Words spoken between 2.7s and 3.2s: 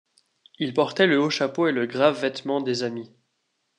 amis.